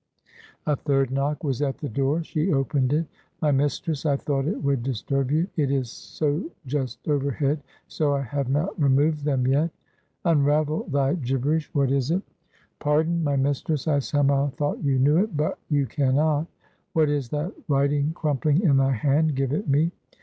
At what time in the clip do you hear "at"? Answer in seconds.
1.61-1.77